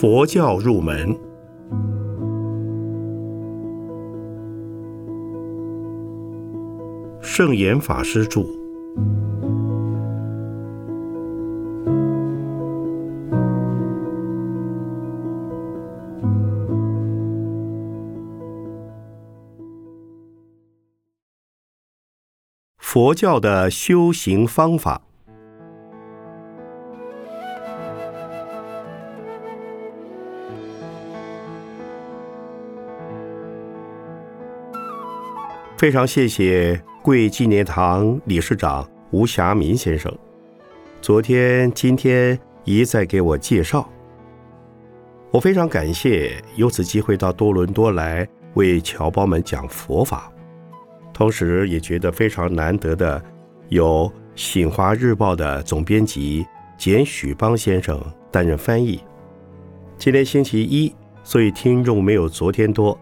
[0.00, 1.14] 佛教入门，
[7.20, 8.40] 圣严法师著。
[22.78, 25.09] 佛教的修行方法。
[35.80, 40.14] 非常谢谢贵纪念堂理事长吴霞民先生，
[41.00, 43.88] 昨天、今天一再给我介绍，
[45.30, 50.30] 我非常感谢有此机会到多伦多来为侨胞们讲佛法，
[51.14, 53.24] 同时也觉得非常难得的
[53.70, 57.98] 有《新华日报》的总编辑简许邦先生
[58.30, 59.00] 担任翻译。
[59.96, 60.94] 今天星期一，
[61.24, 63.00] 所以听众没有昨天多。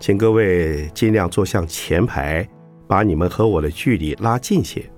[0.00, 2.48] 请各位尽量坐向前排，
[2.86, 4.88] 把你们和我的距离拉近些。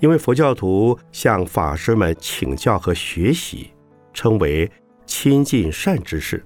[0.00, 3.72] 因为佛教徒向法师们请教和学习，
[4.12, 4.70] 称为
[5.06, 6.44] 亲近善知识，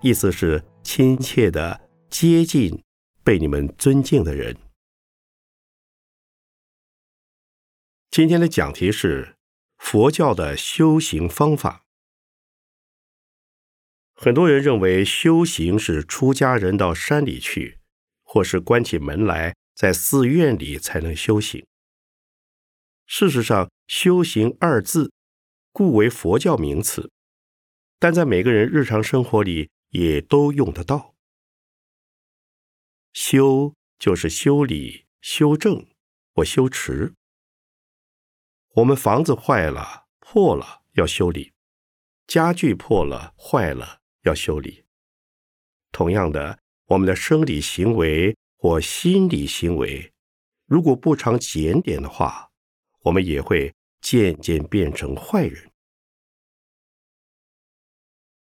[0.00, 2.82] 意思是亲切的接近
[3.22, 4.56] 被你们尊敬的人。
[8.10, 9.36] 今天的讲题是
[9.78, 11.84] 佛教的修行方法。
[14.22, 17.78] 很多人认为修行是出家人到山里去，
[18.22, 21.64] 或是关起门来在寺院里才能修行。
[23.06, 25.10] 事实上，“修行”二字
[25.72, 27.10] 故为佛教名词，
[27.98, 31.14] 但在每个人日常生活里也都用得到。
[33.14, 35.86] 修就是修理、修正
[36.34, 37.14] 或修持。
[38.74, 41.54] 我们房子坏了、破了要修理，
[42.26, 43.99] 家具破了、坏了。
[44.22, 44.84] 要修理。
[45.92, 50.12] 同样的，我们的生理行为或心理行为，
[50.66, 52.50] 如果不常检点的话，
[53.02, 55.70] 我们也会渐渐变成坏人。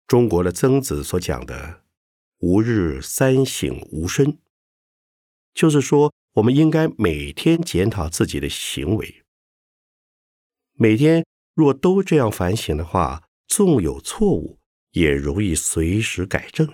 [0.07, 1.83] 中国的曾子所讲的
[2.39, 4.39] “吾日三省吾身”，
[5.53, 9.23] 就是说，我们应该每天检讨自己的行为。
[10.73, 14.56] 每天若都这样反省的话，纵有错误。
[14.97, 16.67] 也容易随时改正。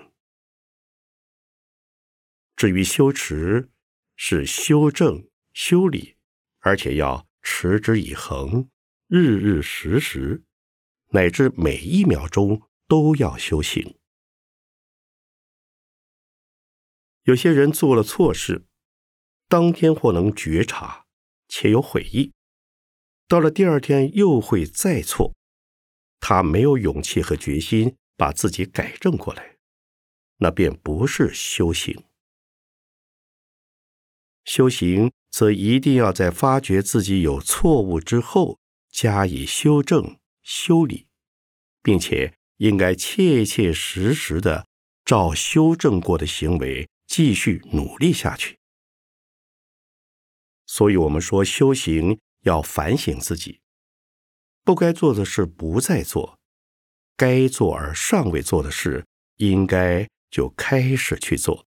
[2.56, 3.70] 至于修持，
[4.16, 6.16] 是修正、修理，
[6.60, 8.70] 而且要持之以恒，
[9.08, 10.44] 日日时时，
[11.10, 14.00] 乃至每一秒钟都要修行。
[17.24, 18.66] 有些人做了错事，
[19.50, 21.06] 当天或能觉察，
[21.50, 22.32] 且有悔意，
[23.28, 25.34] 到了第二天又会再错，
[26.22, 27.98] 他没有勇气和决心。
[28.24, 29.58] 把自己改正过来，
[30.38, 32.06] 那便不是修行。
[34.46, 41.08] 修行则一定要在发觉自己有错误之后加以修正、修理，
[41.82, 44.66] 并且应该切切实实的
[45.04, 48.58] 照修正过的行为继续努力下去。
[50.66, 53.60] 所以，我们说修行要反省自己，
[54.64, 56.40] 不该做的事不再做。
[57.16, 59.06] 该做而尚未做的事，
[59.38, 61.66] 应该就开始去做。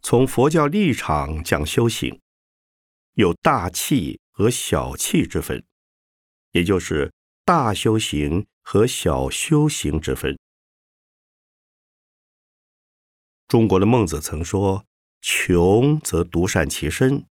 [0.00, 2.20] 从佛教立场讲修行，
[3.14, 5.64] 有大气和小气之分，
[6.52, 7.12] 也就是
[7.44, 10.38] 大修行和小修行之分。
[13.48, 14.86] 中国的孟子曾说
[15.20, 17.26] ：“穷则独善其身，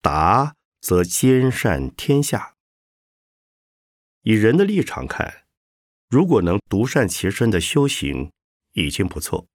[0.00, 0.55] 达。”
[0.86, 2.54] 则兼善天下。
[4.22, 5.48] 以人的立场看，
[6.08, 8.30] 如果能独善其身的修行，
[8.74, 9.48] 已经不错。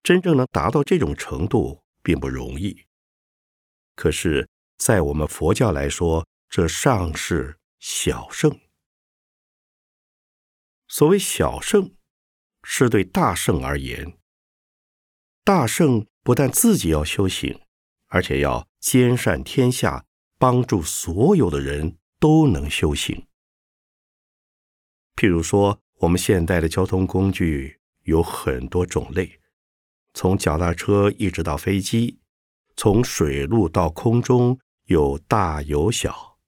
[0.00, 2.86] 真正能达到这种程度，并不容易。
[3.96, 4.48] 可是，
[4.78, 8.60] 在我们佛教来说，这尚是小圣。
[10.86, 11.96] 所谓小圣，
[12.62, 14.16] 是对大圣而言。
[15.42, 17.60] 大圣不但自己要修行，
[18.06, 20.06] 而且要兼善天下。
[20.42, 23.28] 帮助所有的人都能修行。
[25.14, 29.38] 譬如说，我们现代的交通工具有很多种类，
[30.14, 32.18] 从脚踏车一直到飞机，
[32.74, 36.40] 从水路到空中有大有小。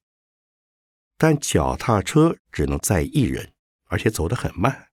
[1.17, 3.53] 但脚踏车只能载一人，
[3.85, 4.89] 而且走得很慢；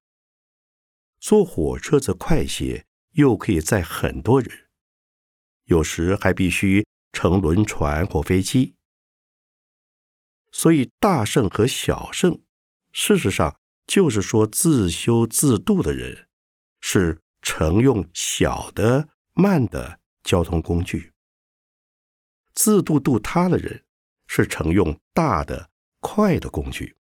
[1.19, 4.69] 坐火车则快些，又可以载很多人，
[5.65, 8.77] 有时还必须乘轮船或飞机。
[10.53, 12.41] 所以大圣和小圣，
[12.93, 16.29] 事实上就是说自修自度的人，
[16.81, 21.11] 是乘用小的、慢的交通工具；
[22.55, 23.85] 自度度他的人，
[24.27, 25.71] 是乘用大的、
[26.01, 26.97] 快的工具。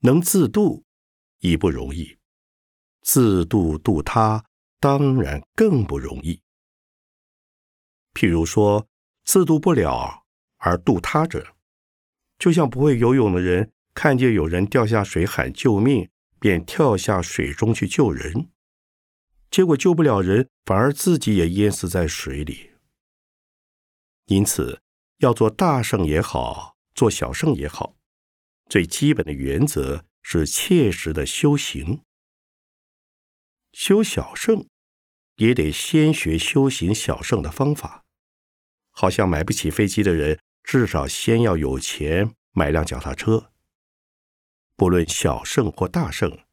[0.00, 0.84] 能自度
[1.40, 2.18] 已不容易，
[3.02, 4.44] 自度度他
[4.80, 6.40] 当然更不容易。
[8.14, 8.88] 譬如说，
[9.24, 10.26] 自度不了
[10.58, 11.54] 而渡他者，
[12.38, 16.08] 就像不会游泳的人看见有人掉下水喊救命，
[16.38, 18.48] 便跳下水中去救人，
[19.50, 22.70] 结果救不了人，反而自己也淹死在水里。
[24.26, 24.80] 因此，
[25.18, 27.96] 要做大圣也好，做小圣也好。
[28.68, 32.02] 最基本的原则是切实的修行。
[33.72, 34.68] 修小圣，
[35.36, 38.04] 也得先学修行小圣的方法。
[38.90, 43.50] 好像买不起飞机的人，至少先要有钱买辆脚踏车。
[44.76, 46.44] 不论小圣或大圣，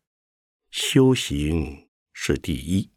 [0.71, 2.93] 修行是第一。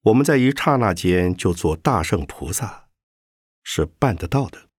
[0.00, 2.88] 我们在一刹那间就做大圣菩萨。
[3.62, 4.70] 是办得到的。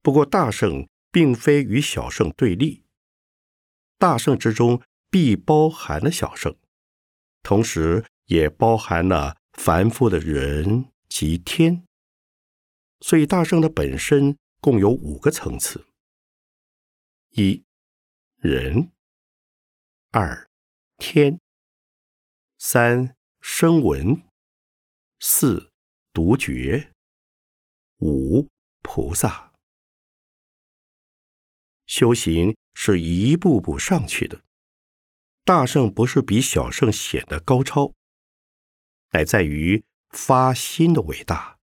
[0.00, 2.86] 不过，大圣并非与小圣对立，
[3.98, 6.56] 大圣之中必包含了小圣，
[7.42, 11.84] 同时也包含了凡夫的人及天。
[13.00, 15.86] 所以，大圣的本身共有五个层次：
[17.30, 17.64] 一、
[18.36, 18.90] 人；
[20.12, 20.48] 二、
[20.96, 21.38] 天；
[22.58, 24.22] 三、声闻；
[25.20, 25.72] 四、
[26.12, 26.92] 独觉。
[27.98, 28.50] 五
[28.82, 29.54] 菩萨
[31.86, 34.42] 修行是一步步上去的。
[35.44, 37.94] 大圣不是比小圣显得高超，
[39.10, 41.58] 乃在于发心的伟大。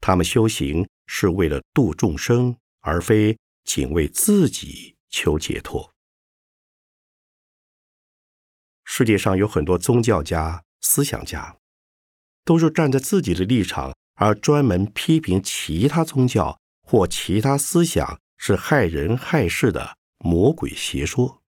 [0.00, 5.92] 他们修行是为了度众生，而非仅为自己求解脱。
[8.84, 11.58] 世界上有很多宗教家、思想家，
[12.44, 13.94] 都是站在自己的立场。
[14.20, 21.40] 而专门批评其他宗教或其他思想是害人害事的魔鬼邪说。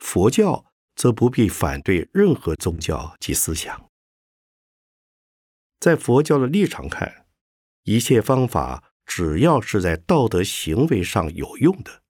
[0.00, 3.90] 佛教则不必反对任何宗教及思想。
[5.80, 7.26] 在佛教的立场看，
[7.82, 12.02] 一切方法只要是在道德行为上有用的，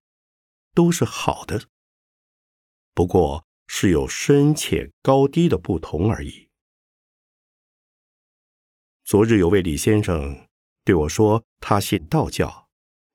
[0.74, 1.68] 都是好的。
[2.94, 6.50] 不过是有深浅高低的不同而已。
[9.04, 10.46] 昨日有位李先生
[10.84, 12.68] 对我说，他信道教，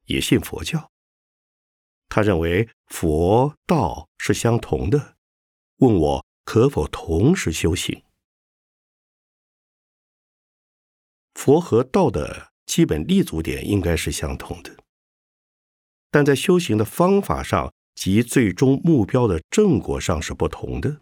[0.06, 0.92] 也信佛教。
[2.10, 5.17] 他认为佛道是相同的，
[5.78, 8.04] 问我可否同时修行。
[11.34, 14.76] 佛和道的基本立足点应该是相同的，
[16.10, 21.02] 但在修行的方法上及最终目标的正果上是不同的。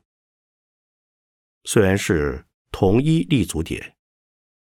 [1.63, 3.93] 虽然是同一立足点。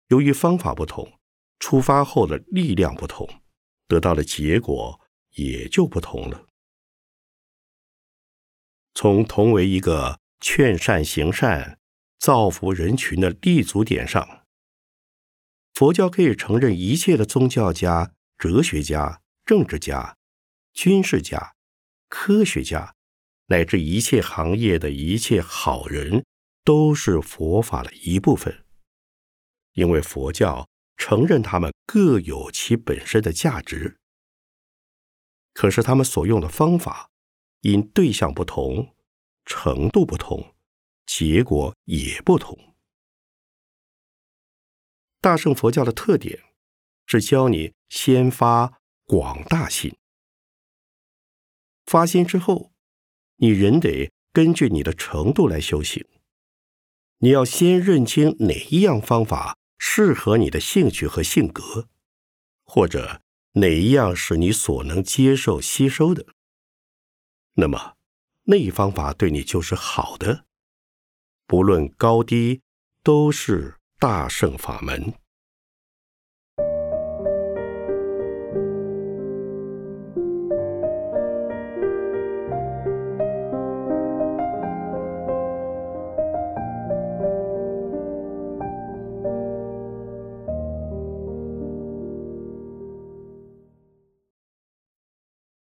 [0.09, 1.19] 由于方法不同，
[1.57, 3.27] 出发后的力量不同，
[3.87, 5.01] 得到的结果
[5.31, 6.47] 也就不同了。
[8.93, 11.79] 从同为一个劝善行善、
[12.19, 14.45] 造福人群的立足点上，
[15.73, 20.17] 佛教可以承认一切的宗教家、哲学家、政治家、
[20.73, 21.55] 军事家、
[22.07, 22.93] 科学家，
[23.47, 26.23] 乃至一切行业的一切好人，
[26.63, 28.63] 都是佛法的一部分。
[29.73, 33.97] 因为佛教承认他们各有其本身的价值，
[35.53, 37.09] 可是他们所用的方法
[37.63, 38.93] 因对象不同、
[39.43, 40.53] 程度不同，
[41.05, 42.75] 结果也不同。
[45.19, 46.39] 大乘佛教的特点
[47.05, 49.97] 是教你先发广大心，
[51.85, 52.71] 发心之后，
[53.37, 56.05] 你人得根据你的程度来修行。
[57.17, 59.57] 你要先认清哪一样方法。
[59.85, 61.89] 适合你的兴趣和性格，
[62.63, 63.21] 或者
[63.55, 66.25] 哪一样是你所能接受吸收的，
[67.55, 67.93] 那么
[68.45, 70.45] 那一方法对你就是好的，
[71.45, 72.61] 不论高低，
[73.03, 75.13] 都是大圣法门。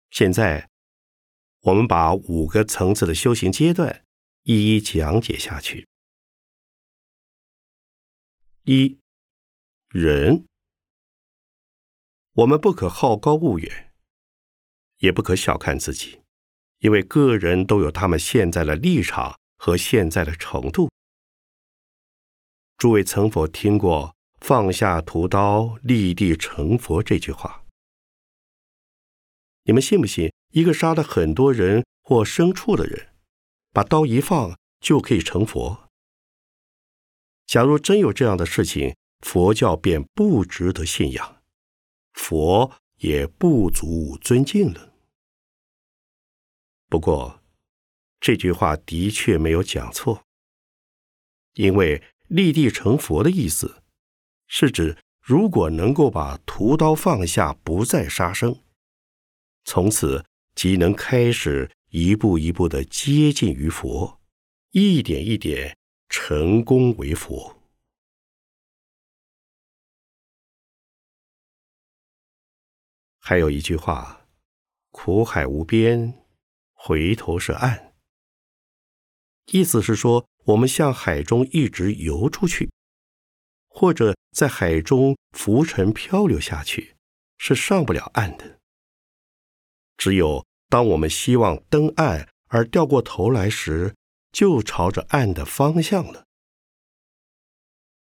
[0.09, 0.69] 现在，
[1.63, 4.03] 我们把五个层次的修行阶段
[4.43, 5.87] 一一讲解下去。
[8.63, 8.97] 一
[9.87, 10.45] 人，
[12.33, 13.93] 我们不可好高骛远，
[14.97, 16.21] 也不可小看自己，
[16.79, 20.89] 因为个人都有他们现在的立场和现在的程度。
[22.77, 27.63] 诸位曾否听过“放下屠刀，立地成佛”这句话？
[29.63, 33.09] 你们信不信，一个杀了很多人或牲畜的人，
[33.71, 35.89] 把刀一放就可以成佛？
[37.47, 41.41] 假如真有这样的事情，佛教便不值得信仰，
[42.13, 44.93] 佛也不足尊敬了。
[46.87, 47.41] 不过，
[48.19, 50.23] 这句话的确没有讲错，
[51.55, 53.81] 因为立地成佛的意思，
[54.45, 58.61] 是指如果能够把屠刀放下，不再杀生，
[59.65, 60.23] 从此
[60.55, 64.21] 即能开始一步一步的接近于佛，
[64.71, 65.77] 一点一点。
[66.15, 67.59] 成功为佛。
[73.17, 74.27] 还有一句话
[74.91, 76.23] ：“苦海无边，
[76.73, 77.95] 回头是岸。”
[79.51, 82.69] 意思是说，我们向海中一直游出去，
[83.67, 86.95] 或者在海中浮沉漂流下去，
[87.39, 88.52] 是上不了岸的。
[89.97, 93.95] 只有当我们希望登岸而掉过头来时，
[94.31, 96.25] 就朝着岸的方向了。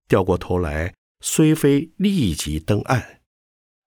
[0.07, 3.21] 掉过头来，虽非立即登岸，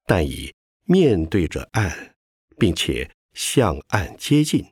[0.05, 0.53] 但已
[0.86, 2.13] 面对着岸，
[2.57, 4.71] 并且向岸接近，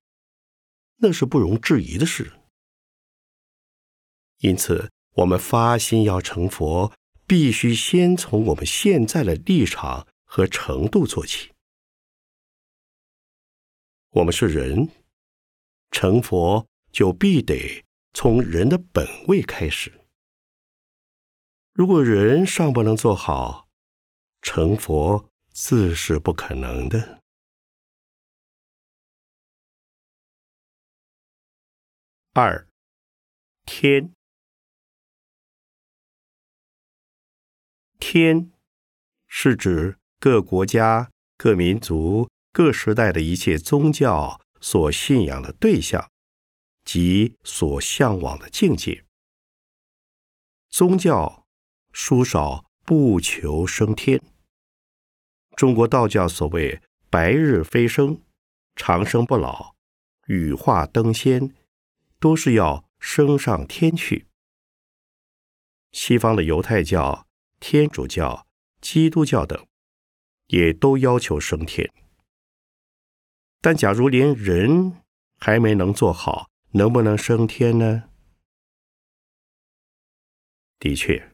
[0.97, 2.33] 那是不容置疑的事。
[4.39, 6.93] 因此，我们发心要成佛，
[7.27, 11.51] 必须先从我们现在的立场和程度做起。
[14.11, 14.89] 我们是人，
[15.91, 16.67] 成佛。
[16.91, 20.07] 就必得从人的本位开始。
[21.71, 23.69] 如果人尚不能做好，
[24.41, 27.21] 成佛自是不可能的。
[32.33, 32.67] 二
[33.67, 34.11] 天，
[37.99, 38.51] 天
[39.27, 42.27] 是指各国家、各民族、
[42.59, 46.11] 各时代的一切宗教所信仰的对象。
[46.83, 49.05] 及所向往的境界。
[50.69, 51.45] 宗教
[51.93, 54.21] 书少不求升天。
[55.55, 58.23] 中国道教所谓“白日飞升”、
[58.75, 59.75] “长生不老”、
[60.27, 61.55] “羽化登仙”，
[62.19, 64.27] 都是要升上天去。
[65.93, 67.25] 西方的犹太教、
[67.61, 68.45] 天主教、
[68.81, 69.65] 基督教等，
[70.47, 71.93] 也都要求升天。
[73.61, 74.93] 但假如连人
[75.37, 78.09] 还没能做好，能不能升天呢？
[80.79, 81.31] 的确，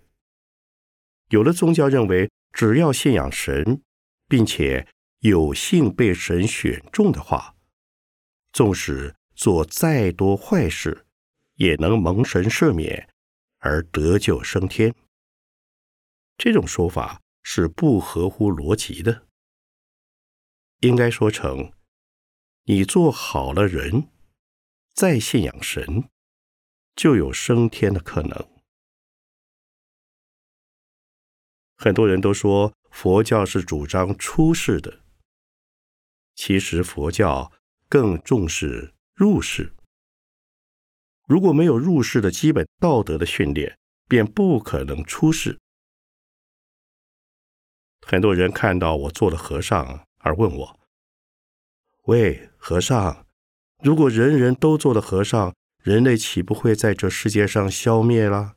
[1.30, 3.82] 有的宗教认为，只要信仰神，
[4.28, 4.88] 并且
[5.20, 7.56] 有幸被神选中的话，
[8.54, 11.06] 纵使做再多坏事，
[11.56, 13.08] 也能蒙神赦免
[13.60, 14.96] 而得救升天。
[16.38, 19.28] 这种说法是不合乎逻辑的。
[20.80, 21.72] 应该说成，
[22.66, 24.10] 你做好了人。
[24.94, 26.10] 再信仰神，
[26.96, 28.48] 就有升天的可能。
[31.76, 35.02] 很多人都说佛教是主张出世的，
[36.34, 37.52] 其实佛教
[37.90, 39.74] 更重视入世。
[41.28, 45.60] 如果没有入世的基本道德的训练，便不可能出世。
[48.08, 50.80] 很多人看到我做了和尚，而问我
[52.06, 53.26] ：“喂，和尚。”
[53.84, 58.56] 如果人人都做了和尚，人类岂不会在这世界上消灭了？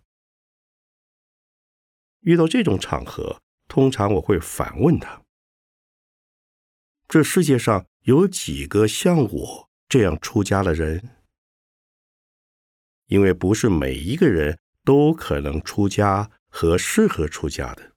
[2.21, 5.23] 遇到这种场合，通常我会反问他：
[7.09, 11.17] 这世界上有几个像我这样出家的人？
[13.07, 17.93] 因为不是每一个人都可能出家和适合出家的。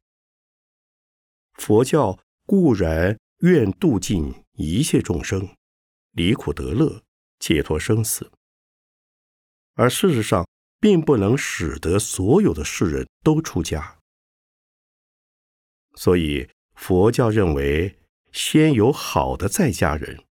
[1.54, 5.50] 佛教固然愿度尽一切众生，
[6.12, 7.02] 离苦得乐。
[7.44, 8.32] 解脱生死，
[9.74, 10.48] 而事实上
[10.80, 13.98] 并不能使得所有的世人都出家。
[15.96, 17.98] 所以佛教认为，
[18.32, 20.24] 先有好的在家人，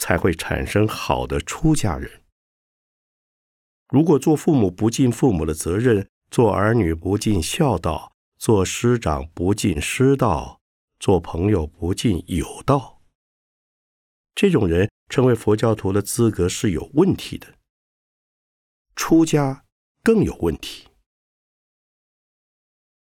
[0.00, 2.22] 才会产生好的出家人。
[3.90, 10.58] 如果做父母不尽父母的责任，做儿女不尽孝道，做师长不尽师道，
[10.98, 12.95] 做朋友不尽友道，
[14.36, 14.88] 这种人。
[15.08, 17.54] 成为佛教徒的资格是有问题的，
[18.96, 19.64] 出家
[20.02, 20.88] 更有问题。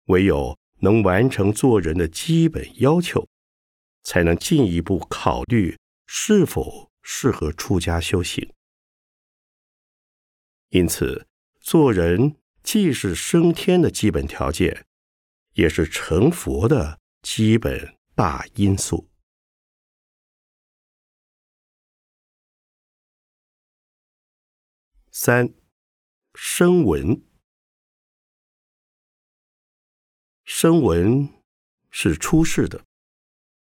[0.06, 3.28] 唯有能完成做人的基本要求，
[4.04, 8.54] 才能进一步考虑是否适合出家修行。
[10.70, 11.28] 因此，
[11.60, 14.86] 做人既是升天的基本条件，
[15.54, 19.10] 也是成佛的基本大因素。
[25.20, 25.52] 三，
[26.36, 27.24] 声闻。
[30.44, 31.28] 声闻
[31.90, 32.86] 是出世的，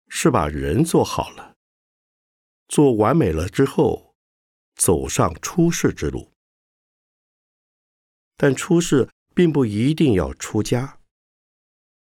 [0.09, 1.57] 是把人做好了，
[2.69, 4.15] 做完美了之后，
[4.75, 6.35] 走上出世之路。
[8.37, 11.01] 但出世并不一定要出家，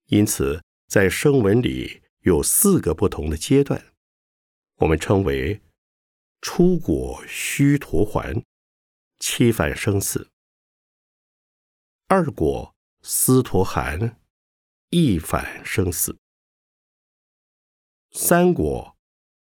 [0.05, 3.93] 因此在声闻里有四个不同的阶段，
[4.77, 5.61] 我们称为
[6.41, 8.43] 出果须陀环。
[9.17, 10.29] 七反生死，
[12.07, 14.19] 二果斯陀含，
[14.89, 16.17] 一反生死；
[18.11, 18.97] 三果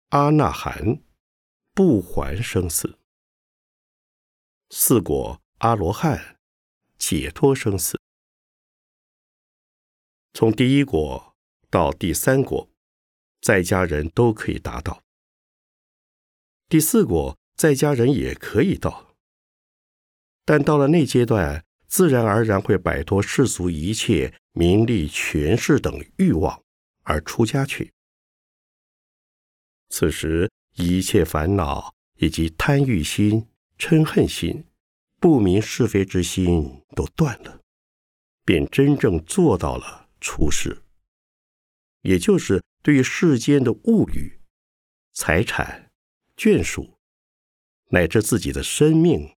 [0.08, 1.02] 阿那含，
[1.75, 2.98] 不还生死；
[4.70, 6.38] 四果阿罗汉，
[6.98, 8.00] 解脱生死。
[10.32, 11.37] 从第一果
[11.68, 12.70] 到第三果，
[13.42, 15.02] 在家人都可以达到；
[16.68, 19.07] 第四果，在家人也可以到。
[20.49, 26.62] 但到了那阶段，自然而然会摆脱世俗一切名利、权势等欲望，
[27.02, 27.93] 而出家去。
[29.90, 33.47] 此时，一切烦恼以及贪欲心、
[33.78, 34.64] 嗔恨心、
[35.21, 37.61] 不明是非之心都断了，
[38.47, 40.81] 便真正做到了出世。
[42.00, 44.40] 也就是对于世间的物欲、
[45.12, 45.90] 财产、
[46.38, 46.95] 眷属，
[47.91, 49.30] 乃至自己的生命。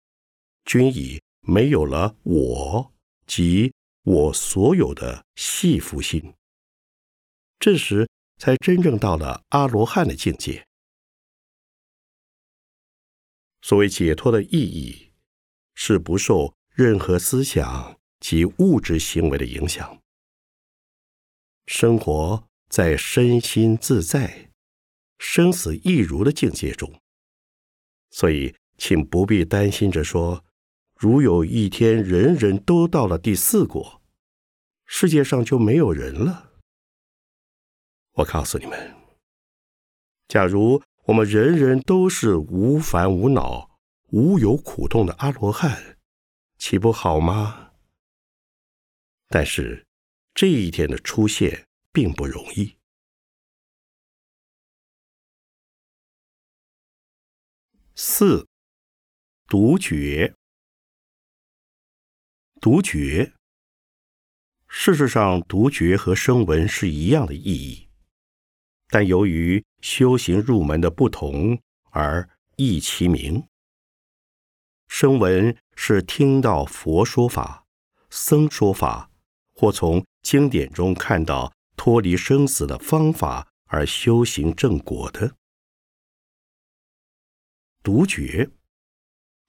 [0.70, 2.92] 均已没有了我
[3.26, 6.32] 及我所有的系福心，
[7.58, 10.64] 这时才真正到了阿罗汉的境界。
[13.62, 15.10] 所谓解脱的意义，
[15.74, 20.00] 是不受任何思想及物质行为的影响，
[21.66, 24.52] 生活在身心自在、
[25.18, 27.00] 生死一如的境界中。
[28.12, 30.44] 所以，请不必担心着说。
[31.00, 34.02] 如有一天人人都到了第四国，
[34.84, 36.60] 世界上就没有人了。
[38.16, 38.94] 我告诉你们，
[40.28, 43.78] 假如我们人人都是无烦无恼、
[44.10, 45.96] 无有苦痛的阿罗汉，
[46.58, 47.72] 岂不好吗？
[49.28, 49.86] 但是
[50.34, 52.76] 这一天的出现并不容易。
[57.94, 58.46] 四
[59.46, 60.34] 独觉。
[62.60, 63.32] 独觉，
[64.68, 67.88] 事实上，独觉和声闻是一样的意义，
[68.90, 71.58] 但由于修行入门的不同
[71.90, 73.42] 而异其名。
[74.88, 77.64] 声闻是听到佛说法、
[78.10, 79.10] 僧说法，
[79.54, 85.30] 或从经典中看到脱离生死的方法而修行正果的；
[87.82, 88.50] 独觉，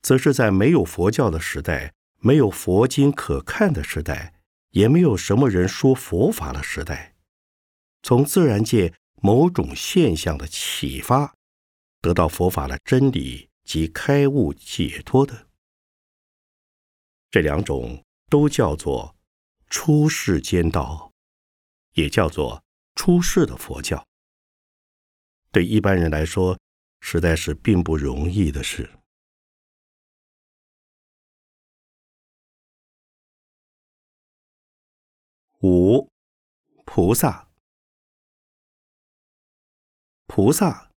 [0.01, 1.93] 则是在没有佛教的时代。
[2.23, 4.35] 没有佛经可看的时代，
[4.69, 7.15] 也没有什么人说佛法的时代，
[8.03, 11.33] 从自然界某种现象的启发，
[11.99, 15.47] 得到佛法的真理及开悟解脱的，
[17.31, 19.15] 这两种都叫做
[19.67, 21.11] 出世间道，
[21.93, 24.05] 也叫做出世的佛教。
[25.51, 26.57] 对一般人来说，
[26.99, 28.89] 实在是并不容易的事。
[35.63, 36.09] 五
[36.85, 37.47] 菩萨，
[40.25, 40.89] 菩萨，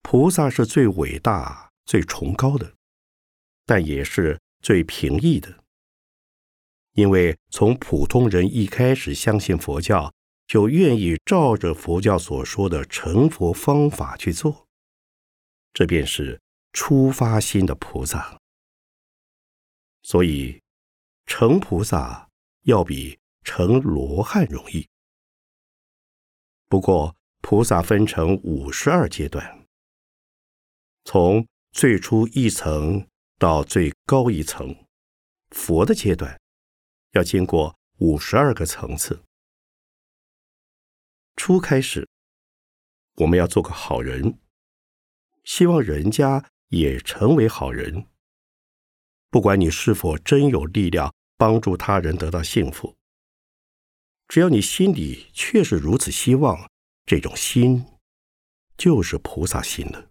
[0.00, 2.74] 菩萨是最伟大、最崇高的，
[3.66, 5.62] 但也是最平易的。
[6.92, 10.14] 因为从普通人一开始相信佛教，
[10.46, 14.66] 就愿意照着佛教所说的成佛方法去做，
[15.74, 16.40] 这便是
[16.72, 18.40] 出发心的菩萨。
[20.02, 20.62] 所以，
[21.26, 22.30] 成菩萨
[22.62, 23.18] 要比。
[23.48, 24.86] 成罗汉容易，
[26.68, 29.66] 不过菩萨分成五十二阶段，
[31.06, 33.08] 从最初一层
[33.38, 34.86] 到最高一层，
[35.48, 36.38] 佛的阶段
[37.12, 39.24] 要经过五十二个层次。
[41.34, 42.06] 初开始，
[43.14, 44.38] 我们要做个好人，
[45.44, 48.08] 希望人家也成为好人，
[49.30, 52.94] 不管你是否真有力量帮助他人得到幸福。
[54.28, 56.70] 只要你心里确实如此希望，
[57.06, 57.86] 这种心
[58.76, 60.10] 就是菩萨心了。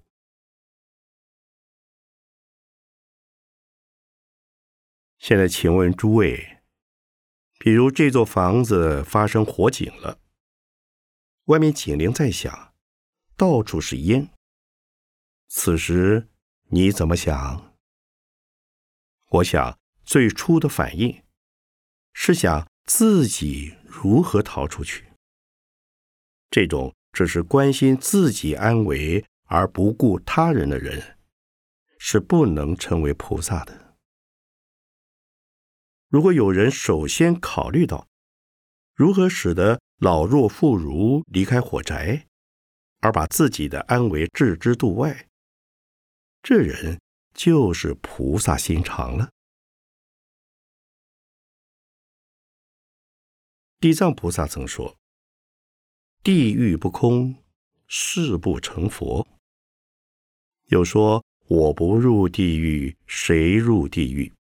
[5.19, 6.63] 现在，请问诸位，
[7.59, 10.19] 比如这座房子发生火警了，
[11.45, 12.73] 外面警铃在响，
[13.35, 14.29] 到处是烟，
[15.47, 16.29] 此时
[16.69, 17.77] 你怎么想？
[19.29, 21.23] 我想最初的反应
[22.13, 23.75] 是想自己。
[23.99, 25.05] 如何逃出去？
[26.51, 31.17] 这种只是关心自己安危而不顾他人的人，
[31.97, 33.95] 是不能称为菩萨的。
[36.09, 38.07] 如果有人首先考虑到
[38.93, 42.27] 如何使得老弱妇孺离开火宅，
[42.99, 45.27] 而把自己的安危置之度外，
[46.43, 46.99] 这人
[47.33, 49.31] 就是菩萨心肠了。
[53.79, 54.97] 地藏菩萨曾说
[56.23, 57.43] ：“地狱不空，
[57.87, 59.27] 誓不成佛。”
[60.69, 64.33] 又说：“我不入地狱，谁入地狱？”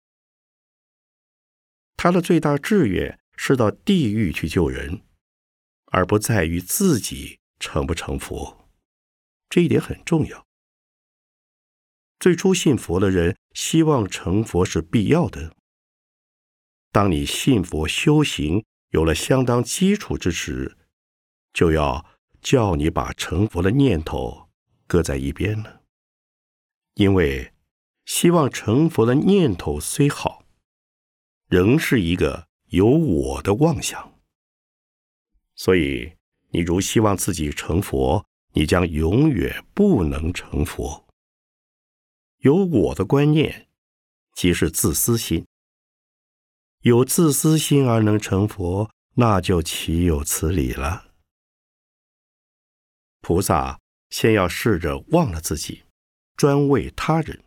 [1.98, 5.02] 他的最大志愿是到地狱去救人，
[5.86, 8.70] 而不在于自己成不成佛。
[9.50, 10.46] 这一点很重要。
[12.18, 15.54] 最初信佛的人希望成佛是必要的。
[16.90, 18.64] 当你信佛修行，
[18.96, 20.78] 有了相当基础之时，
[21.52, 22.06] 就要
[22.40, 24.48] 叫你把成佛的念头
[24.86, 25.82] 搁在一边了。
[26.94, 27.52] 因为
[28.06, 30.46] 希望成佛的念头虽好，
[31.46, 34.18] 仍是一个有我的妄想。
[35.54, 36.14] 所以，
[36.48, 41.06] 你如希望自己成佛，你将永远不能成佛。
[42.38, 43.68] 有我的观念，
[44.34, 45.46] 即是自私心。
[46.86, 51.06] 有自私心而能成佛，那就岂有此理了？
[53.20, 55.82] 菩萨先要试着忘了自己，
[56.36, 57.38] 专为他人；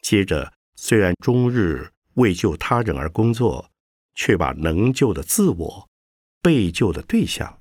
[0.00, 3.68] 接着，虽然终日为救他人而工作，
[4.14, 5.88] 却把能救的自我、
[6.40, 7.58] 被救的对象，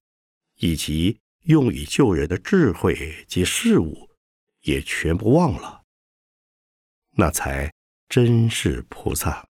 [0.57, 4.07] 以及用以救人的智慧及事物，
[4.61, 5.81] 也全部忘了，
[7.13, 7.73] 那才
[8.07, 9.48] 真是菩萨。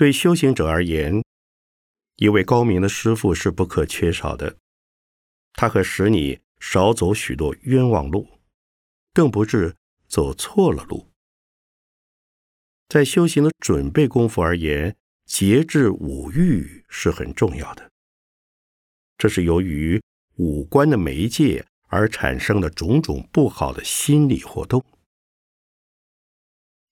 [0.00, 1.22] 对修行者而言，
[2.16, 4.56] 一位高明的师傅是不可缺少的。
[5.52, 8.26] 他可使你少走许多冤枉路，
[9.12, 9.76] 更不至
[10.08, 11.10] 走错了路。
[12.88, 17.90] 在修行的准备功夫而言，节制五欲是很重要的。
[19.18, 20.02] 这是由于
[20.36, 24.82] 五官的媒介而产生的种种不好的心理活动。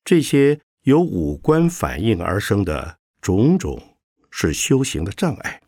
[0.05, 2.99] 这些由五官反应而生的。
[3.21, 3.99] 种种
[4.31, 5.61] 是修行的障碍。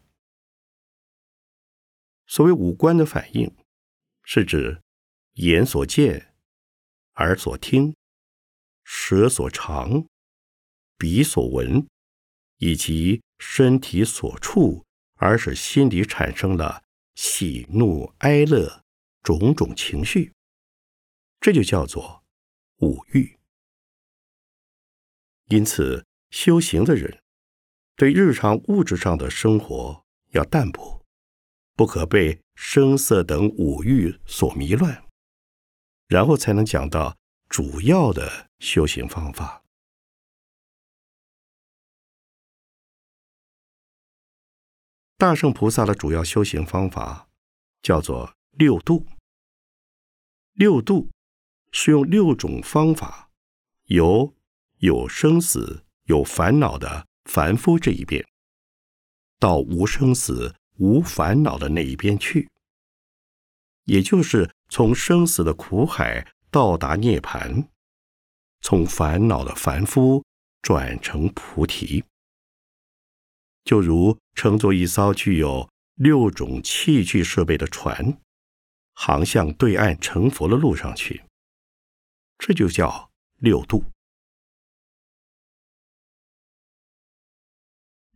[2.26, 3.52] 所谓五官的反应，
[4.22, 4.80] 是指
[5.34, 6.32] 眼所见、
[7.16, 7.94] 耳所听、
[8.84, 10.06] 舌所尝、
[10.96, 11.84] 鼻所闻，
[12.58, 16.84] 以及身体所触，而使心里产生了
[17.16, 18.84] 喜怒哀乐
[19.24, 20.32] 种种情绪，
[21.40, 22.24] 这就叫做
[22.76, 23.39] 五欲。
[25.50, 27.22] 因此，修行的人。
[27.96, 31.04] 对日常物质上的生活要淡泊，
[31.74, 35.04] 不可被声色等五欲所迷乱，
[36.06, 39.62] 然后才能讲到主要的修行方法。
[45.18, 47.28] 大圣菩萨的主要修行方法
[47.82, 49.04] 叫做六度。
[50.52, 51.10] 六度
[51.72, 53.30] 是用六种方法，
[53.86, 54.34] 由
[54.80, 57.06] 有生死、有烦恼的。
[57.26, 58.26] 凡夫这一边，
[59.38, 62.48] 到无生死、无烦恼的那一边去，
[63.84, 67.68] 也就是从生死的苦海到达涅槃，
[68.62, 70.24] 从烦恼的凡夫
[70.62, 72.02] 转成菩提，
[73.62, 78.18] 就如乘坐一艘具有六种器具设备的船，
[78.94, 81.22] 航向对岸成佛的路上去，
[82.38, 83.84] 这就叫六度。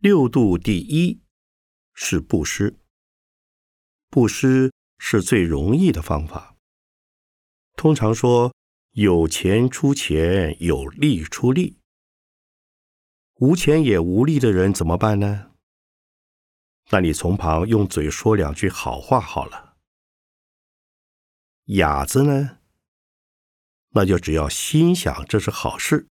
[0.05, 1.23] 六度第一
[1.95, 2.79] 是布施，
[4.11, 6.55] 布施是最容易的方法。
[7.75, 8.53] 通常说
[8.91, 11.79] 有钱出钱，有力出力。
[13.39, 15.53] 无钱也无力的人怎么办呢？
[16.91, 19.75] 那你从旁用嘴说两句好话好了。
[21.63, 22.59] 哑子呢？
[23.89, 26.07] 那就只要心想这是好事，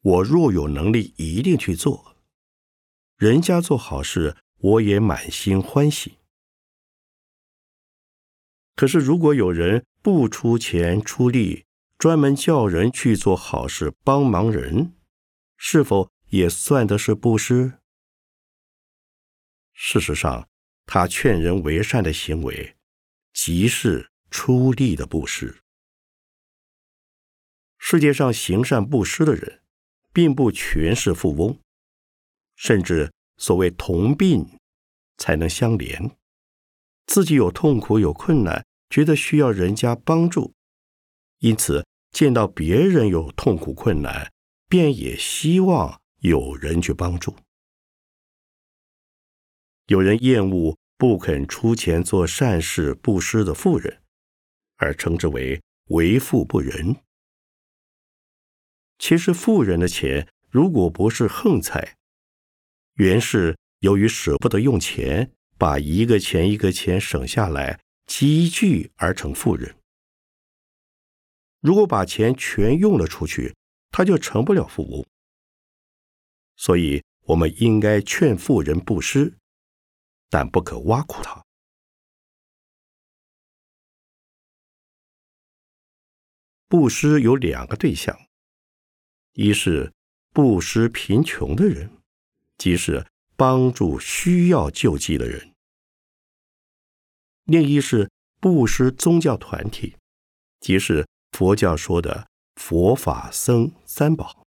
[0.00, 2.11] 我若有能力一定去做。
[3.22, 6.18] 人家做好事，我也满心欢喜。
[8.74, 11.64] 可是如果有人不出钱出力，
[11.96, 14.94] 专门叫人去做好事帮忙人，
[15.56, 17.78] 是否也算的是布施？
[19.72, 20.48] 事实上，
[20.84, 22.76] 他劝人为善的行为，
[23.32, 25.62] 即是出力的布施。
[27.78, 29.62] 世界上行善布施的人，
[30.12, 31.61] 并不全是富翁，
[32.56, 34.58] 甚至所谓同病
[35.18, 36.12] 才能相怜，
[37.06, 40.52] 自己有痛苦有困难，觉得需要人家帮助，
[41.38, 44.32] 因此见到别人有痛苦困难，
[44.68, 47.34] 便也希望有人去帮助。
[49.86, 54.02] 有人厌恶不肯出钱做善事布施的富人，
[54.76, 56.96] 而称之为为富不仁。
[58.98, 61.96] 其实富人的钱如果不是横财，
[62.94, 69.76] 原是由于舍不得用钱，把一个钱一个钱省下来积聚而成富人。
[71.60, 73.54] 如果把钱全用了出去，
[73.90, 75.06] 他就成不了富翁。
[76.56, 79.38] 所以，我们应该劝富人布施。
[80.34, 81.44] 但不可挖苦他。
[86.68, 88.18] 布施有两个对象：
[89.34, 89.92] 一是
[90.30, 92.01] 布施贫穷的人，
[92.58, 95.52] 即是帮助需要救济的人；
[97.44, 98.10] 另一是
[98.40, 99.96] 布施宗教团体，
[100.60, 104.46] 即是佛教说的佛法僧三宝。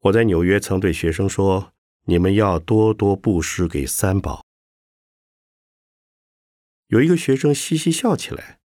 [0.00, 1.72] 我在纽约曾对学生说
[2.06, 4.44] ：“你们要多多布施给三宝。”
[6.88, 8.60] 有一个学生嘻嘻笑起来。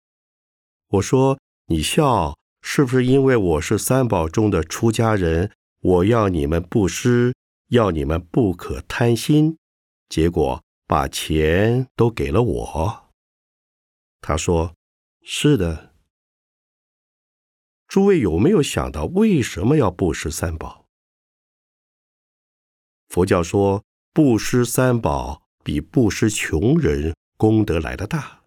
[0.87, 1.39] 我说
[1.69, 2.35] ：“你笑
[2.69, 5.53] 是不是因为我是三宝中的出家人？
[5.79, 7.33] 我要你们布施，
[7.69, 9.57] 要你们不可贪心，
[10.09, 13.13] 结果把钱都给了我。”
[14.19, 14.75] 他说
[15.23, 15.95] ：“是的。”
[17.87, 20.87] 诸位有没有想到为什么要布施三宝？
[23.07, 28.43] 佛教说，布施三宝比布施穷人功德来的大。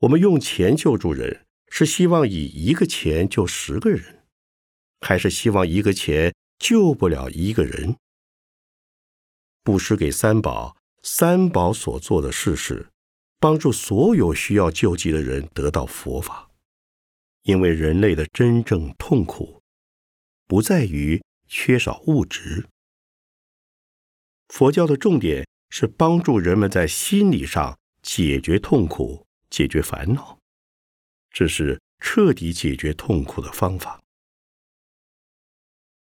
[0.00, 4.24] 我们用钱救助人，是希望以一个钱救十个人，
[5.00, 7.96] 还是希望一个钱救不了一个人？
[9.62, 12.88] 布施给三宝，三宝所做的事是
[13.38, 16.50] 帮助所有需要救济的人得到佛法，
[17.42, 19.62] 因为人类的真正痛苦
[20.46, 21.22] 不在于。
[21.50, 22.68] 缺少物质，
[24.48, 30.37] 佛教的重点是帮助人们在心理上解决痛苦、解决烦恼，
[31.30, 34.00] 这是彻底解决痛苦的方法。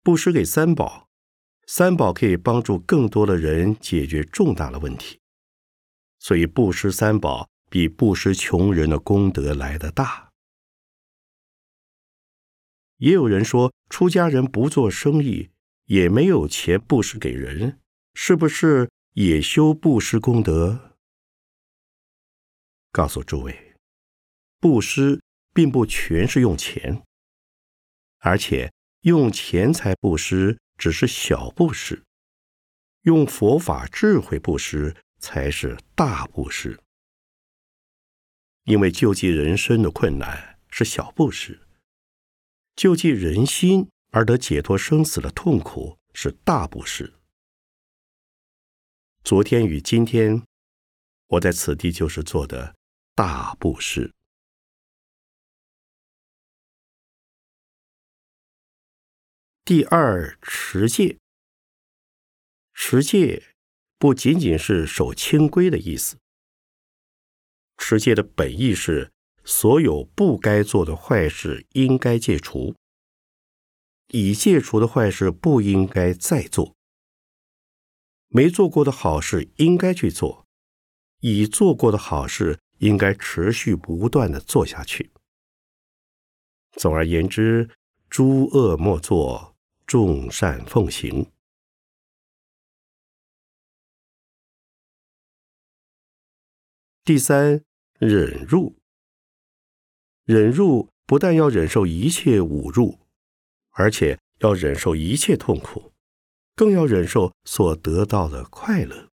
[0.02, 1.08] 布施给三宝，
[1.66, 5.20] 三宝可以帮助更多的人解决重大的问题，
[6.18, 10.30] 所以布施三宝比布施穷人的功德来得大。
[12.96, 15.50] 也有人说，出家人不做生意，
[15.86, 17.78] 也没有钱布施给人，
[18.14, 20.96] 是不是也修布施功德？
[22.90, 23.69] 告诉诸位，
[24.60, 25.22] 布施
[25.54, 27.02] 并不全是用钱，
[28.18, 28.70] 而且
[29.00, 32.04] 用钱财布施只是小布施，
[33.02, 36.78] 用佛法智慧布施才是大布施。
[38.64, 41.60] 因为救济人生的困难是小布施。
[42.76, 47.14] 救济人心而得解脱生死的痛苦是大布施。
[49.24, 50.42] 昨天与今天，
[51.26, 52.74] 我在此地就是做的
[53.14, 54.12] 大布施。
[59.70, 61.20] 第二持戒，
[62.74, 63.54] 持戒
[64.00, 66.18] 不仅仅是守清规的意思，
[67.76, 69.12] 持戒的本意是。
[69.44, 72.74] 所有不该做的坏事应该戒除，
[74.08, 76.74] 已戒除的坏事不应该再做。
[78.26, 80.48] 没做过的好事应该去做，
[81.20, 85.12] 已做过的好事应该持续不断的做下去。
[86.72, 87.70] 总而言之，
[88.08, 89.49] 诸恶莫作，
[89.90, 91.32] 众善奉行。
[97.02, 97.64] 第三，
[97.98, 98.76] 忍辱。
[100.22, 103.00] 忍辱不但要忍受一切侮辱，
[103.70, 105.92] 而且要忍受一切痛苦，
[106.54, 109.08] 更要忍受所得到的快乐。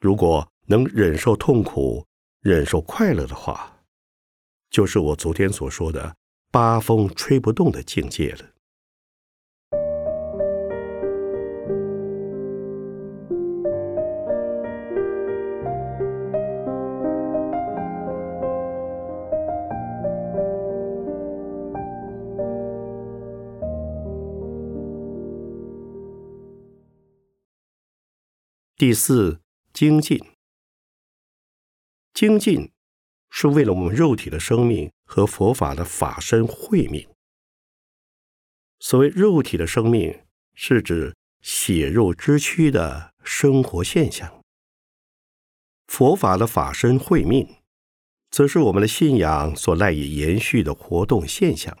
[0.00, 2.04] 如果能忍受痛苦、
[2.40, 3.84] 忍受快乐的话，
[4.68, 6.16] 就是我昨天所说的
[6.50, 8.51] “八风吹不动”的境界了。
[28.82, 29.40] 第四，
[29.72, 30.20] 精进。
[32.12, 32.72] 精进
[33.30, 37.08] 是为了我们肉体的生命和佛法的法身慧命。
[38.80, 44.42] 所谓肉体的生命，是指血肉之躯的生活现象；
[45.86, 47.58] 佛法的法身慧命，
[48.32, 51.78] 则是我们的信仰所赖以延续的活动现象。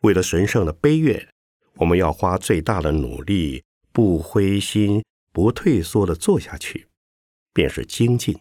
[0.00, 1.32] 为了神圣的悲愿，
[1.76, 5.02] 我们要花最大的努力，不灰心。
[5.32, 6.88] 不退缩的做下去，
[7.52, 8.38] 便是精进。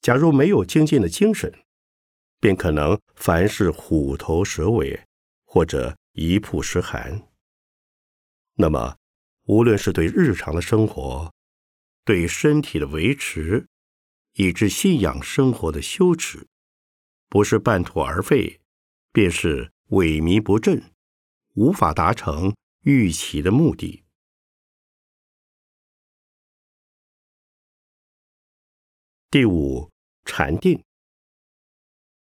[0.00, 1.52] 假如没有精进的精神，
[2.38, 4.98] 便可能凡事虎头蛇尾，
[5.44, 7.28] 或者一曝十寒。
[8.54, 8.96] 那么，
[9.44, 11.32] 无论是对日常的生活、
[12.04, 13.66] 对身体的维持，
[14.34, 16.46] 以致信仰生活的羞耻，
[17.28, 18.60] 不是半途而废，
[19.12, 20.82] 便是萎靡不振，
[21.54, 23.99] 无法达成预期的目的。
[29.32, 29.92] 第五，
[30.24, 30.82] 禅定。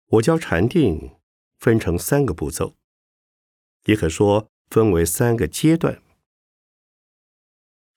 [0.05, 1.19] 我教禅定
[1.57, 2.75] 分成三个步骤，
[3.85, 6.03] 也可说分为三个阶段，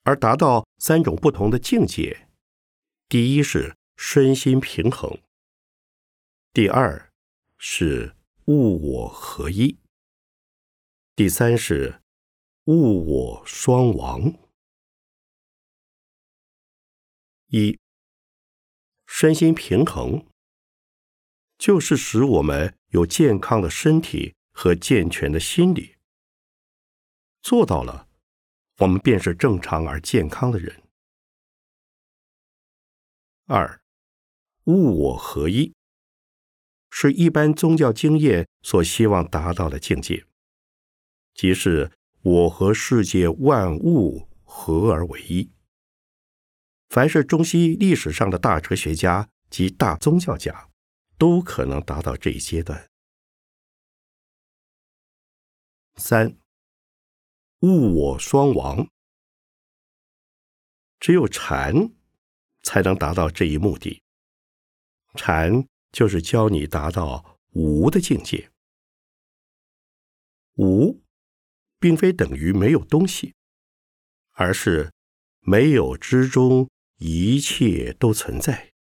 [0.05, 2.27] 而达到三种不同的境界。
[3.07, 5.21] 第一是身心平衡，
[6.55, 7.13] 第二
[7.59, 9.79] 是物我合一，
[11.15, 12.01] 第三是
[12.65, 14.33] 物我双亡。
[17.49, 17.79] 一。
[19.17, 20.27] 身心平衡，
[21.57, 25.95] 就是使我们有健康的身体和健全的心理。
[27.41, 28.09] 做到了，
[28.79, 30.83] 我们便是正常而健康的人。
[33.47, 33.81] 二，
[34.65, 35.73] 物我合一，
[36.91, 40.27] 是一般宗教经验所希望达到的境界，
[41.35, 45.54] 即是我和世界万物合而为一。
[46.95, 50.71] 凡是中西历史上的大哲学家及大宗教家，
[51.19, 52.89] 都可能达到这一阶段。
[55.97, 56.39] 三，
[57.63, 58.89] 物我双亡，
[61.01, 61.91] 只有禅
[62.63, 64.01] 才能达到这一目的。
[65.17, 68.53] 禅就是教你达到无的境界。
[70.59, 71.03] 无，
[71.81, 73.35] 并非等于没有东西，
[74.35, 74.93] 而是
[75.41, 76.71] 没有之中。
[76.99, 78.73] 一切都存在，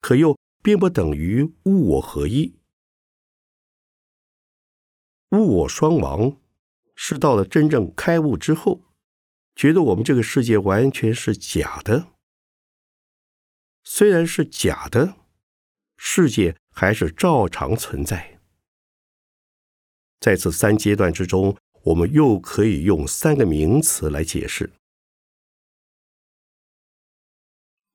[0.00, 2.58] 可又并不等于物我合一。
[5.30, 6.40] 物我双亡，
[6.94, 8.82] 是到了真正开悟之后，
[9.54, 12.08] 觉得我们这个世界完全是假的。
[13.84, 15.16] 虽然是假的，
[15.96, 18.40] 世界还是照常存在。
[20.20, 24.72] 在此三阶段之中，我们又可以用三个名词来解释。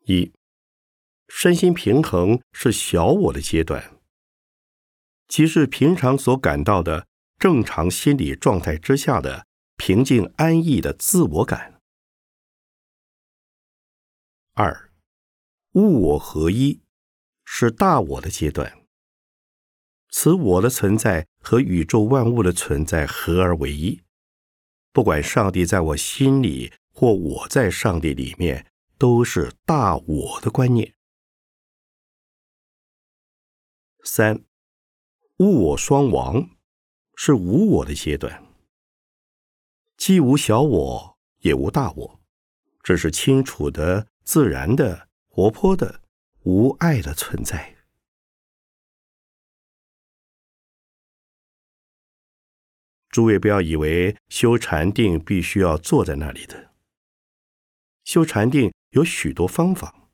[0.05, 0.33] 一，
[1.29, 3.97] 身心平衡是小我的阶段，
[5.27, 7.07] 即是平常所感到的
[7.39, 11.79] 正常心理状态之下的平静安逸的自我感。
[14.55, 14.91] 二，
[15.73, 16.81] 物我合一
[17.45, 18.83] 是大我的阶段，
[20.09, 24.01] 此我的存在和宇宙万物的存在合而为一，
[24.91, 28.67] 不管上帝在我心里或我在上帝里面。
[29.03, 30.95] 都是大我的观念。
[34.05, 34.45] 三，
[35.39, 36.51] 物我双亡，
[37.13, 38.41] 是无我的阶段，
[39.97, 42.21] 既无小我，也无大我，
[42.81, 45.99] 这是清楚的、自然的、活泼的、
[46.43, 47.75] 无爱的存在。
[53.09, 56.71] 诸位不要以为修禅定必须要坐在那里的，
[58.05, 58.73] 修禅定。
[58.93, 60.09] 有许多方法，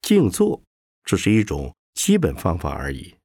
[0.00, 0.62] 静坐
[1.04, 3.16] 只是一种基本方法而已。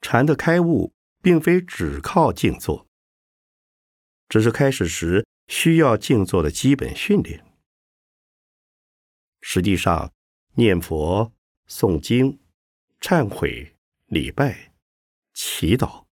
[0.00, 2.86] 禅的开悟并非只靠静坐，
[4.28, 7.44] 只是开始时需要静坐的基本训练。
[9.40, 10.12] 实际上，
[10.54, 11.32] 念佛、
[11.68, 12.38] 诵经、
[13.00, 13.74] 忏悔、
[14.06, 14.72] 礼拜、
[15.34, 16.04] 祈祷，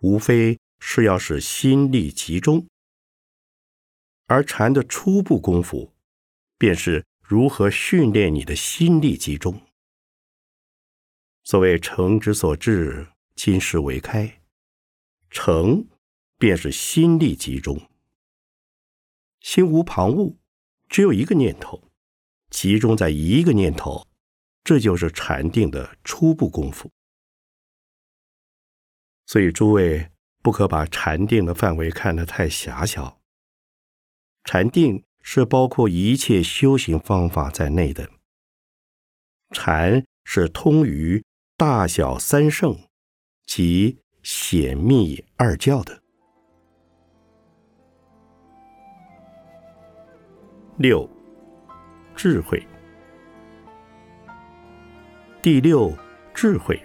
[0.00, 2.64] 无非是要使心力集中。
[4.26, 5.92] 而禅的初步功夫，
[6.58, 9.60] 便是如何训练你的心力集中。
[11.42, 14.42] 所谓诚之所至，金石为开。
[15.30, 15.86] 诚，
[16.38, 17.90] 便是心力集中，
[19.40, 20.36] 心无旁骛，
[20.88, 21.90] 只有一个念头，
[22.50, 24.06] 集中在一个念头，
[24.64, 26.90] 这就是禅定的初步功夫。
[29.26, 30.10] 所以，诸位
[30.42, 33.20] 不可把禅定的范围看得太狭小。
[34.44, 38.08] 禅定是包括一切修行方法在内的，
[39.50, 41.20] 禅是通于。
[41.58, 42.78] 大小三圣
[43.46, 46.02] 及显密二教的
[50.76, 51.08] 六
[52.14, 52.62] 智慧，
[55.40, 55.90] 第六
[56.34, 56.78] 智慧，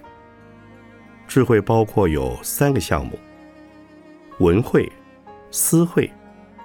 [1.27, 3.19] 智慧包括有三个项目：
[4.39, 4.89] 文慧、
[5.51, 6.09] 思慧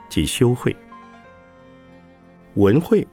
[0.09, 0.77] 及修慧。
[2.57, 3.07] 文慧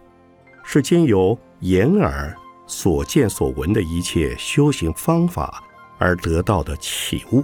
[0.63, 2.35] 是经由眼耳。
[2.65, 5.61] 所见所闻的一切修行方法
[5.99, 7.43] 而得到的启悟，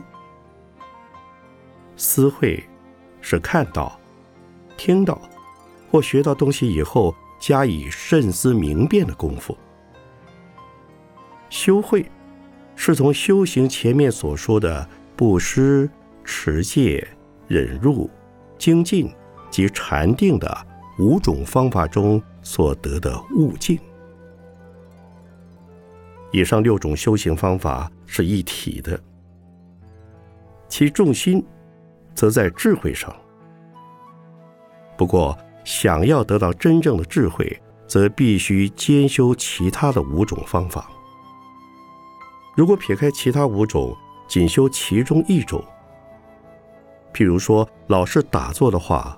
[1.97, 2.63] 思会
[3.21, 3.99] 是看到、
[4.77, 5.21] 听到
[5.91, 9.55] 或学到东西以后加以慎思明辨的功夫。
[11.49, 12.09] 修会
[12.77, 14.87] 是从修行前面所说的
[15.17, 15.87] 布施、
[16.23, 17.05] 持戒、
[17.47, 18.09] 忍辱、
[18.57, 19.13] 精进
[19.51, 20.67] 及禅定的
[20.99, 23.79] 五种方法中所得的悟境。
[26.31, 28.99] 以上六种修行方法是一体的，
[30.67, 31.43] 其重心
[32.13, 33.11] 则在智慧上。
[34.97, 40.91] 不过，想要得到真正的智慧，则必须兼修其他的五种方法。
[42.55, 43.95] 如果撇开其他五种，
[44.27, 45.63] 仅修其中一种，
[47.13, 49.17] 譬如说老是打坐的话，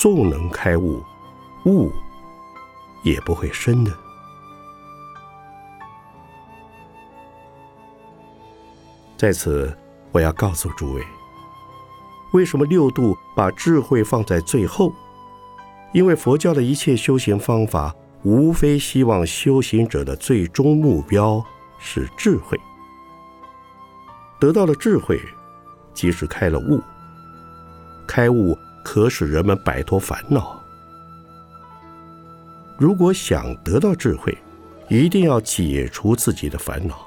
[0.00, 1.04] 纵能开悟，
[1.66, 1.92] 悟
[3.02, 3.92] 也不会深的。
[9.18, 9.76] 在此，
[10.10, 11.04] 我要告诉诸位，
[12.32, 14.90] 为什么六度把智慧放在最后？
[15.92, 21.44] 因为佛教的一切修行方法，无非希望修行者的最终目标
[21.78, 22.58] 是智慧。
[24.40, 25.20] 得到了智慧，
[25.92, 26.80] 即是开了悟。
[28.08, 30.60] 开悟可使人们摆脱烦恼。
[32.78, 34.36] 如果想得到智慧，
[34.88, 37.06] 一定要解除自己的烦恼。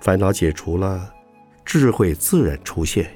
[0.00, 1.12] 烦恼解除了，
[1.64, 3.10] 智慧自然出现。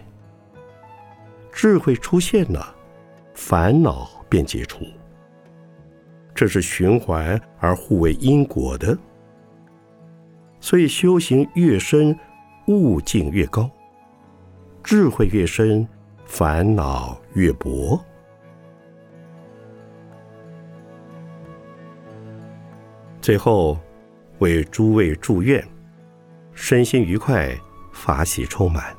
[1.53, 2.75] 智慧出现了，
[3.35, 4.85] 烦恼便解除。
[6.35, 8.97] 这是循环而互为因果的。
[10.61, 12.17] 所以修行越深，
[12.67, 13.71] 悟境越高；
[14.85, 15.89] 智慧越深，
[16.27, 17.99] 烦恼越薄。
[23.23, 23.79] 最后，
[24.39, 25.67] 为诸位祝愿。
[26.53, 27.57] 身心愉快，
[27.93, 28.95] 法喜充满。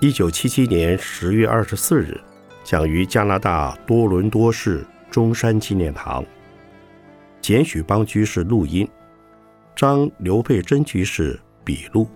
[0.00, 2.20] 一九七七年十月二十四日，
[2.62, 6.24] 讲于加拿大多伦多市中山纪念堂。
[7.48, 8.86] 简许邦居士录音，
[9.74, 12.06] 张刘佩珍居士笔录。